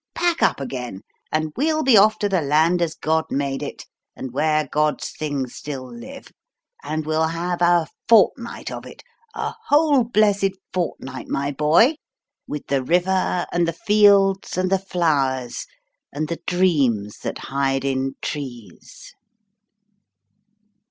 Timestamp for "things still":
5.11-5.87